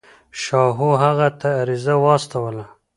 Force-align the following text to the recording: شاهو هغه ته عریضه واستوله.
شاهو 0.43 0.89
هغه 1.03 1.27
ته 1.39 1.47
عریضه 1.59 1.95
واستوله. 2.03 2.65